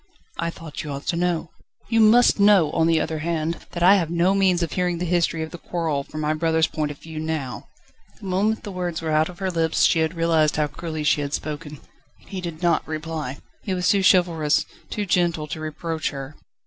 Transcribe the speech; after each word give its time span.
"I 0.39 0.49
thought 0.49 0.81
you 0.81 0.89
ought 0.89 1.05
to 1.09 1.15
know." 1.15 1.51
"You 1.87 1.99
must 1.99 2.39
know, 2.39 2.71
on 2.71 2.87
the 2.87 2.99
other 2.99 3.19
hand, 3.19 3.59
that 3.73 3.83
I 3.83 3.97
have 3.97 4.09
no 4.09 4.33
means 4.33 4.63
of 4.63 4.71
hearing 4.71 4.97
the 4.97 5.05
history 5.05 5.43
of 5.43 5.51
the 5.51 5.59
quarrel 5.59 6.03
from 6.03 6.21
my 6.21 6.33
brother's 6.33 6.65
point 6.65 6.89
of 6.89 6.97
view 6.97 7.19
now." 7.19 7.67
The 8.19 8.25
moment 8.25 8.63
the 8.63 8.71
words 8.71 9.03
were 9.03 9.11
out 9.11 9.29
of 9.29 9.37
her 9.37 9.51
lips 9.51 9.83
she 9.83 9.99
had 9.99 10.15
realised 10.15 10.55
how 10.55 10.65
cruelly 10.65 11.03
she 11.03 11.21
had 11.21 11.35
spoken. 11.35 11.81
He 12.17 12.41
did 12.41 12.63
not 12.63 12.87
reply; 12.87 13.37
he 13.61 13.75
was 13.75 13.87
too 13.89 14.01
chivalrous, 14.03 14.65
too 14.89 15.05
gentle, 15.05 15.45
to 15.45 15.59
reproach 15.59 16.09
her. 16.09 16.35